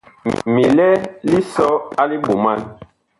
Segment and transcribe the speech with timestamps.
[0.53, 0.87] Mi lɛ
[1.31, 1.67] lisɔ
[2.01, 2.59] a liɓoman.